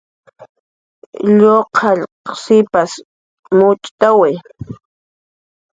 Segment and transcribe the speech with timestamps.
[1.35, 2.91] Lluqllaq sipas
[3.57, 4.31] mucht'awi